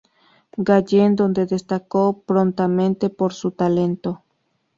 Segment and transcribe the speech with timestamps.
[0.57, 4.23] Gallen, donde destacó prontamente por su talento.